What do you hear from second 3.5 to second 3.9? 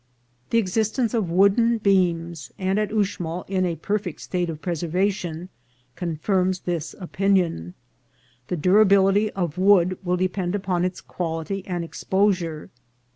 a